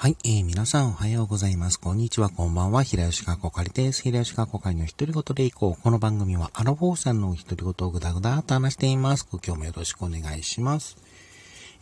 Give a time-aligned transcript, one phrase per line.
[0.00, 1.78] はい、えー、皆さんおはようございます。
[1.78, 2.82] こんにちは、こんばんは。
[2.82, 4.00] 平吉川こかりです。
[4.00, 5.82] 平吉川こかりの一人ごとでいこう。
[5.82, 9.28] この番組はアラフォーさんの一人ごとをぐだぐだと話しています。
[9.30, 10.96] ご今日もよろしくお願いします。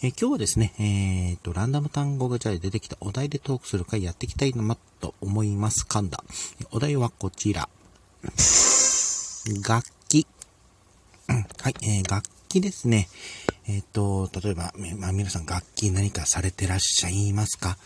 [0.03, 5.87] えー、今日はですね、えー、と、ランダム単語がじゃあ出てきたお題でトークする回やっていきたいなと思います。
[5.89, 6.25] 噛んだ。
[6.73, 7.69] お題はこちら。
[9.65, 10.27] 楽器。
[11.29, 13.09] はい、えー、楽器ですね。
[13.69, 17.77] えっ、ー、と、例えば、まあ、皆さん楽器何かされてらっしゃいますか、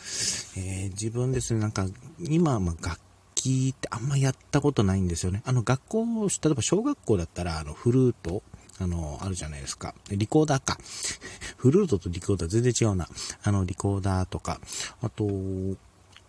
[0.56, 1.86] えー、自分ですね、なんか、
[2.20, 3.00] 今、ま楽
[3.34, 5.42] 器ってあんまやったことないんですよね。
[5.44, 8.44] あの、学校、例えば小学校だったら、あの、フルート、
[8.78, 9.92] あの、あるじゃないですか。
[10.08, 10.78] リコーダーか。
[11.58, 13.08] フルートとリコーダー全然違うな。
[13.42, 14.60] あの、リコーダーとか、
[15.00, 15.26] あと、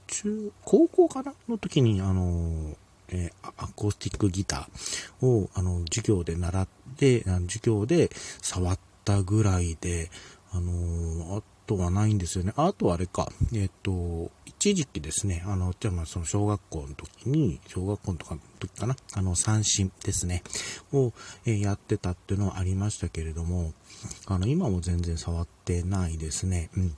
[0.08, 2.75] 中、高校かなの時に、あの、
[3.09, 8.09] え、アコースティックギターを、あの、授業で習って、授業で
[8.41, 10.09] 触ってたぐらいで、
[10.52, 12.53] あのー、あとはないんですよね。
[12.55, 20.44] あとはあれか、えっ、ー、と、一時期ですね、あの、じゃあまあその小学校の時に、小学校とかの時かな、あの、三振ですね、
[20.91, 21.13] を、
[21.45, 23.73] えー、やってたっていうのはありましたけれども、
[24.28, 26.69] あの、今も全然触ってないですね。
[26.78, 26.95] うん。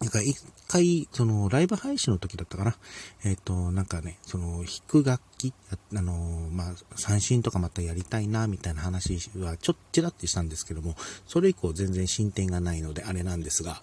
[0.00, 2.74] なんか一回、その、ライブ配信の時だったかな。
[3.22, 5.52] えっ、ー、と、なんかね、その、弾く楽器、
[5.94, 13.82] あの、まあ、三振とかまたやりたいな、みたいな話はちょっちらってしたんですけども、それ以降全然進展がないので、あれなんですが、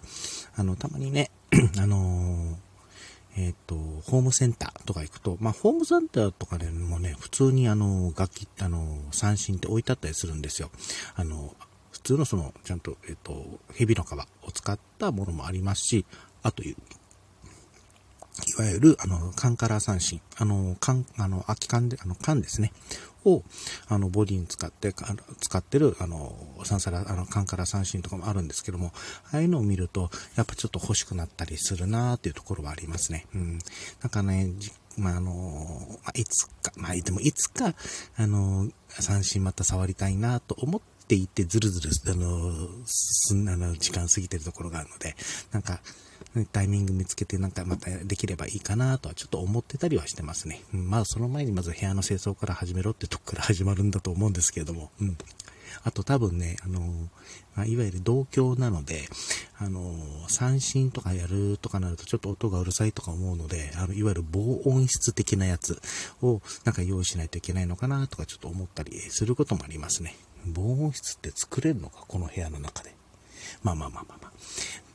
[0.56, 1.30] あの、たまにね、
[1.78, 2.58] あの
[3.36, 3.76] えっ、ー、と、
[4.10, 10.70] ホームセンターとか行くと、まあ、ホームセンターとかでもね、普通にあの、楽器、あの、三振って置いてあったりするんですよ。
[11.14, 11.54] あの、
[11.98, 14.12] 普通のその、ちゃんと、えっ、と、蛇の皮
[14.46, 16.06] を使ったものもありますし、
[16.42, 16.76] あという、
[18.56, 22.72] いわゆる、あの、カンカラ三振、あの、缶、あの、空き缶で、あの、缶ですね、
[23.24, 23.42] を、
[23.88, 24.94] あの、ボディに使って、
[25.40, 28.92] 使ってる、あの、サンサラ、あの、カンカラ三振とかもあるんですけども、
[29.32, 33.26] ああいうのを見ると、やっぱちょっと欲しくなったりするなーっていうところはありますね。
[33.34, 33.58] うん。
[34.02, 34.52] なんかね、
[34.96, 37.74] まあ、あの、ま、いつか、まあ、でもいつか、
[38.16, 45.16] あの、三振また触りたいなと思って、っていってずるずる、あの、すん、あの、時間過ぎてるところがあるので、
[45.52, 45.80] なんか、
[46.52, 50.62] タイミング見つけてなんかまたできればいいかなとはちょっと思ってたりはしてますね。
[50.74, 55.16] うん、まあその前にまず部屋の清掃から始めろってとこから始まるんだと思うんですけれども、うん。
[55.84, 56.80] あと多分ね、あの、
[57.54, 59.08] まあ、いわゆる同居なので、
[59.58, 59.94] あの、
[60.28, 65.80] 三振とかやるとかなるとちょっと音がうるさいとか思うので、あの、いわゆる防音室的なやつ
[66.20, 70.14] をなんか用意しないといけないのかなとかちょっと思ったりすることもありますね。
[70.46, 72.04] 防音室って作れるのか？
[72.06, 72.94] この部屋の中で。
[73.62, 74.32] まあまあまあまあまあ。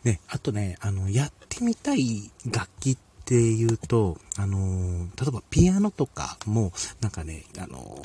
[0.04, 8.02] ね、あとね、あの、やってみたい楽器っていうと、あの、例えばピアノとかも、なんかね、あの、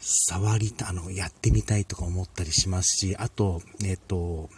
[0.00, 4.50] 触りた、あの、やってみたいとか思ったりしますし、あと、えっ、と、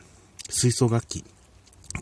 [0.49, 1.25] 吹奏楽器、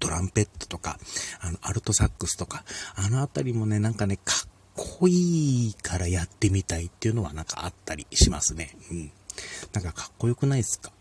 [0.01, 0.99] トランペットとか、
[1.41, 2.65] あの、アルトサックスとか、
[2.95, 8.77] あのあたりもね、なんかね、かっこいいからやってみたいっていうのはなんかあったりしますね。
[8.91, 9.13] うん。
[9.73, 10.93] なんかかっこよくないですか？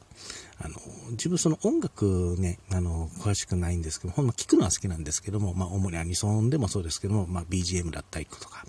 [0.57, 0.75] あの、
[1.11, 8.63] 自分その音楽ね、あの、詳しくないんですけど、ほんま聞くのは好きなんですけども、まあ、主にアニソンでもそうですけども、まあ、BGM だったりとか、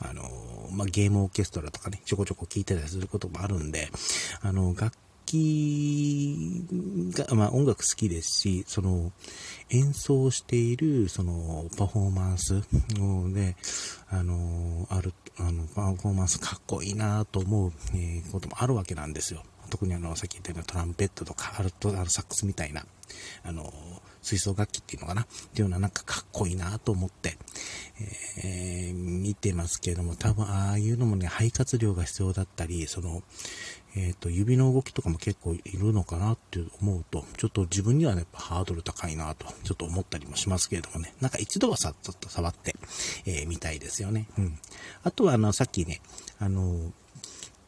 [0.00, 0.22] あの、
[0.70, 3.88] まあ、ゲームオーケストラとかね、ちょこちょこ聞いたりすることもあるんで、
[4.42, 4.92] あの、楽
[5.30, 9.12] 器が、まあ、音楽好きですし、その、
[9.70, 12.62] 演奏している、その、パフォーマンス
[13.32, 13.56] で、
[14.08, 19.42] あの、ある、あの、パフォーマンスかっこいいなと思う、え、こともあるわけなんですよ。
[19.70, 22.84] 特にあの、さっき言ったようなトランペットとか、アルト、アルサックスみたいな、
[23.44, 23.72] あの、
[24.22, 27.38] 吹奏楽器っていうのかなっていうのはなんかかっこいいなと思って、
[28.38, 33.22] えー、見てますけれども、多分ああいうのもね、肺活量が必要だったり、その、
[33.96, 42.76] えっ、ー、と、指の動きとかも結構いるのかなって思うと、ちょっと自分にはね、ハードル高いなと、ちょっと思ったりもしますけれどもね、なんか一度はさ、ちょっと触って、
[43.26, 44.28] えー、みたいですよね。
[44.38, 44.58] うん。
[45.02, 46.00] あとは、あの、さっきね、
[46.38, 46.92] あの、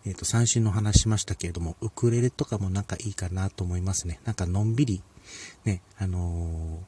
[0.05, 4.21] えっ、ー、と、三振の話しましたけれども、ウクレレとかもなんかいいかなと思いますね。
[4.25, 5.03] なんかのんびり、
[5.65, 6.83] ね、あの、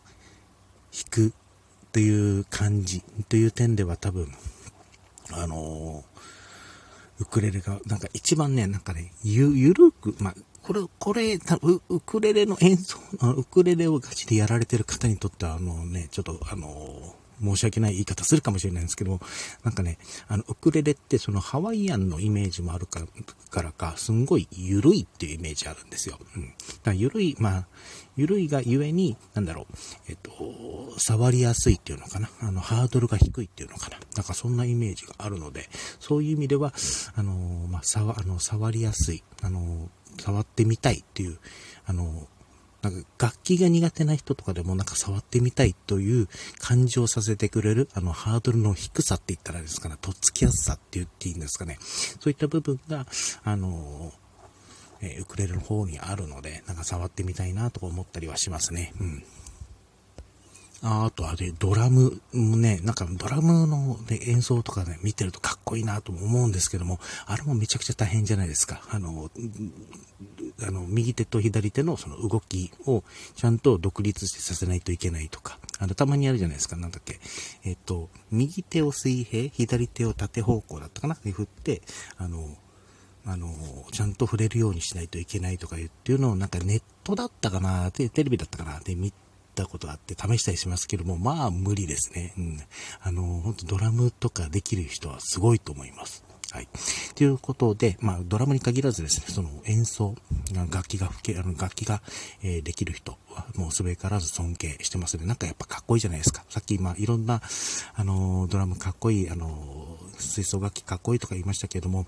[0.93, 1.35] 弾く
[1.95, 4.27] という感じという点では多分、
[5.33, 11.39] あのー、ウクレレが、なんか一番ね、なんかね、ゆ、ゆるく、まあ、これ、これ、
[11.89, 12.99] ウクレレの演奏、
[13.37, 19.21] ウクレレをガチでやられてる方にとっては、あのね、ちょっと、あの申し訳ない言い方するかもしれないんですけど、
[19.63, 19.99] なんかね、
[20.29, 26.19] あの、ウクレレってそのハワイアンのイメージもあるからか、すんごい緩いっていうイメージあるんですよ。
[26.37, 26.49] うん。
[26.49, 27.67] だから緩い、まあ、
[28.17, 29.75] 緩いがゆえに、なんだろう、
[30.09, 30.31] えっと、
[30.99, 32.31] 触りやすいっていうのかな。
[32.41, 33.99] あの、ハードルが低いっていうのかな。
[34.17, 36.73] なんかそんなイメージがあるので、そういう意味では、
[37.15, 37.33] あの、
[37.69, 39.91] まあ、触、あの、触りやすい、あの、
[40.21, 41.39] 触ってみたいっていう、
[41.87, 42.29] あの、
[42.85, 46.29] なんか楽器が苦手な人とかでもなんか触ってみたいという
[46.59, 51.79] 感じをさせてくれる、あの、ハードルの低さって言ったらですかね、とっつきやすさって言っていいんですかね。
[51.81, 53.07] そういった部分が、
[53.43, 54.13] あの
[55.01, 58.93] え、ウクレレの方にあるので、なんか触ってみたいなとか思ったりはしますね。
[59.01, 59.25] うん。
[60.87, 68.83] ああとあれ、ドラムもね、なんかドラムの、ね、演奏とかね、見てるとかっこいいなと思うんですけども、あれもめちゃくちゃ大変じゃないですか。
[68.91, 69.31] あの、
[70.63, 73.03] あの、右手と左手のその動きを
[73.35, 77.19] ちゃんと独立してさせないといけないとか、あの、たまにあるじゃないですか、なんだっけ。
[77.65, 81.17] えっと、右手を水平、左手を縦方向だったかな。
[81.25, 81.81] で振って、
[82.19, 82.59] あの、
[83.25, 83.49] あの、
[83.91, 88.81] ちゃんと触れるようにしないといけないとか言っていうのをなんかネットだったかな、テレビだったかな。
[88.81, 89.15] で見
[89.55, 92.35] ったことあって試したりしますけども、まあ無理ですね。
[92.37, 92.61] うん。
[93.01, 96.25] あの、本当ドラムとかできる人はすごいと思います。
[96.51, 96.69] はい。
[97.17, 100.15] ということで、まあ、ドラムに限らずですね、その演奏、
[100.71, 102.01] 楽器が吹け、あの、楽器が、
[102.45, 105.27] えー、できる人は、もうすべからず尊敬してますね。
[105.27, 106.45] なんかやっぱかっこいいじゃないですか。
[106.51, 107.43] さっき、まあ、いろんな、
[107.95, 112.07] あの、ドラムかっこいい、あの、吹奏楽器かっこいいとか言いましたけれども、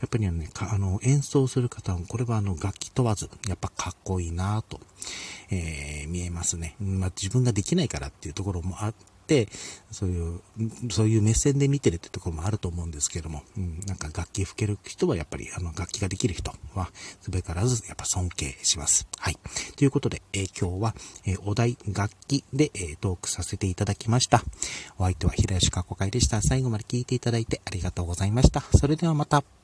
[0.00, 4.80] やっぱりね、あの、演奏する方は、これはあの、楽器問わず、やっぱかっこいいなと、
[5.50, 6.74] え、見えますね。
[6.80, 8.94] まあ、自分ができないからっていうところもあっ
[9.26, 9.48] て、
[9.90, 10.40] そういう、
[10.90, 16.90] そういう目線で見てるってところもあると思うんですけども、うん、なんか楽器吹ける人はやっぱり、あの、楽器ができる人は、
[17.20, 19.06] すべからずやっぱ尊敬します。
[19.18, 19.36] はい。
[19.76, 20.94] ということで、えー、今日は、
[21.26, 24.42] えー、お題楽器で、えー、トークさせていただきました。
[24.98, 26.40] お相手は平吉かこかいでした。
[26.40, 28.62] 最後まで聞いていただいてありがとうございました。
[28.78, 29.57] それではまた。